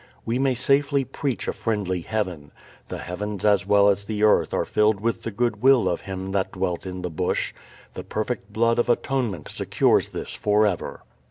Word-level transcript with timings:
We 0.25 0.39
may 0.39 0.55
safely 0.55 1.03
preach 1.05 1.47
a 1.47 1.53
friendly 1.53 2.01
Heaven. 2.01 2.49
The 2.89 2.97
heavens 2.97 3.45
as 3.45 3.67
well 3.67 3.87
as 3.87 4.05
the 4.05 4.23
earth 4.23 4.51
are 4.51 4.65
filled 4.65 4.99
with 4.99 5.21
the 5.21 5.29
good 5.29 5.61
will 5.61 5.87
of 5.87 6.01
Him 6.01 6.31
that 6.31 6.53
dwelt 6.53 6.87
in 6.87 7.03
the 7.03 7.11
bush. 7.11 7.53
The 7.93 8.03
perfect 8.03 8.51
blood 8.51 8.79
of 8.79 8.89
atonement 8.89 9.47
secures 9.49 10.09
this 10.09 10.33
forever. 10.33 11.03